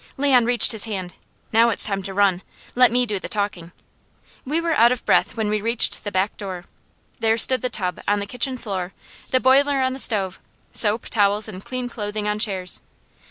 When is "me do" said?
2.91-3.19